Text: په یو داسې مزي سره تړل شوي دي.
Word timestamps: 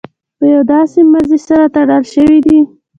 په 0.37 0.45
یو 0.53 0.61
داسې 0.73 0.99
مزي 1.13 1.39
سره 1.47 1.65
تړل 1.75 2.03
شوي 2.13 2.39
دي. 2.45 2.59